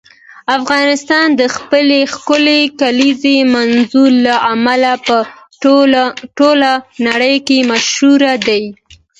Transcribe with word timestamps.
افغانستان 0.59 1.27
د 1.39 1.41
خپلې 1.55 1.99
ښکلې 2.13 2.61
کلیزو 2.79 3.35
منظره 3.53 4.15
له 4.25 4.35
امله 4.53 4.91
په 5.07 5.17
ټوله 6.37 6.71
نړۍ 7.07 7.35
کې 7.47 7.57
مشهور 7.71 8.21
دی. 8.47 8.63